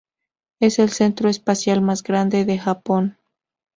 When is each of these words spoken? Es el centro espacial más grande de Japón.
Es 0.59 0.79
el 0.79 0.89
centro 0.89 1.29
espacial 1.29 1.79
más 1.83 2.01
grande 2.01 2.43
de 2.43 2.57
Japón. 2.57 3.19